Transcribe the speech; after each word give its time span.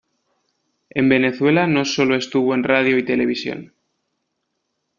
En 0.89 1.09
Venezuela 1.09 1.67
no 1.67 1.85
sólo 1.85 2.15
estuvo 2.15 2.55
en 2.55 2.63
radio 2.63 2.97
y 2.97 3.05
televisión. 3.05 3.75